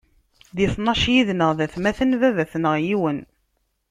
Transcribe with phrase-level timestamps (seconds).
[0.55, 3.19] Di tnac yid-nneɣ d atmaten, baba-tneɣ yiwen.